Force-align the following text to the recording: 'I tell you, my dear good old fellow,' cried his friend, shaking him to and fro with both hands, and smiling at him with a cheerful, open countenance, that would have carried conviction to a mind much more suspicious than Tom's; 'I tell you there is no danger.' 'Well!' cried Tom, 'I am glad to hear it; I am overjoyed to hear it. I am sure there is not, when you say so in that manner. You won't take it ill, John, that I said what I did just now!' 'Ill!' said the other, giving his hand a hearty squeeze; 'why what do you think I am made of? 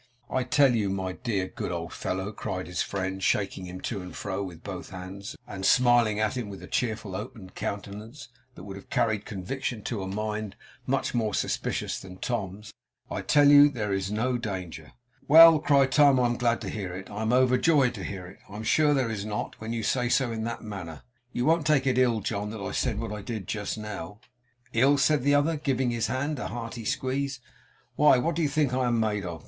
'I 0.31 0.45
tell 0.45 0.73
you, 0.75 0.89
my 0.89 1.11
dear 1.11 1.47
good 1.47 1.71
old 1.71 1.93
fellow,' 1.93 2.31
cried 2.31 2.65
his 2.65 2.81
friend, 2.81 3.21
shaking 3.21 3.65
him 3.67 3.79
to 3.81 4.01
and 4.01 4.15
fro 4.15 4.41
with 4.41 4.63
both 4.63 4.89
hands, 4.89 5.35
and 5.45 5.63
smiling 5.63 6.19
at 6.19 6.35
him 6.35 6.49
with 6.49 6.63
a 6.63 6.67
cheerful, 6.67 7.15
open 7.15 7.51
countenance, 7.51 8.27
that 8.55 8.63
would 8.63 8.77
have 8.77 8.89
carried 8.89 9.25
conviction 9.27 9.83
to 9.83 10.01
a 10.01 10.07
mind 10.07 10.55
much 10.87 11.13
more 11.13 11.35
suspicious 11.35 11.99
than 11.99 12.17
Tom's; 12.17 12.73
'I 13.11 13.21
tell 13.21 13.47
you 13.49 13.69
there 13.69 13.93
is 13.93 14.09
no 14.11 14.39
danger.' 14.39 14.93
'Well!' 15.27 15.59
cried 15.59 15.91
Tom, 15.91 16.19
'I 16.19 16.25
am 16.25 16.37
glad 16.37 16.61
to 16.61 16.69
hear 16.69 16.95
it; 16.95 17.11
I 17.11 17.21
am 17.21 17.31
overjoyed 17.31 17.93
to 17.93 18.03
hear 18.03 18.25
it. 18.25 18.39
I 18.49 18.55
am 18.55 18.63
sure 18.63 18.95
there 18.95 19.11
is 19.11 19.23
not, 19.23 19.61
when 19.61 19.71
you 19.71 19.83
say 19.83 20.09
so 20.09 20.31
in 20.31 20.43
that 20.45 20.63
manner. 20.63 21.03
You 21.31 21.45
won't 21.45 21.63
take 21.67 21.85
it 21.85 21.99
ill, 21.99 22.21
John, 22.21 22.49
that 22.49 22.59
I 22.59 22.71
said 22.71 22.97
what 22.99 23.11
I 23.13 23.21
did 23.21 23.47
just 23.47 23.77
now!' 23.77 24.19
'Ill!' 24.73 24.97
said 24.97 25.21
the 25.21 25.35
other, 25.35 25.57
giving 25.57 25.91
his 25.91 26.07
hand 26.07 26.39
a 26.39 26.47
hearty 26.47 26.85
squeeze; 26.85 27.39
'why 27.95 28.17
what 28.17 28.33
do 28.35 28.41
you 28.41 28.49
think 28.49 28.73
I 28.73 28.87
am 28.87 28.99
made 28.99 29.25
of? 29.27 29.39